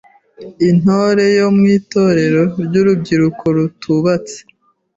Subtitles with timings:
[0.69, 4.37] Intore yo mu Itorero ry’urubyiruko rutubatse;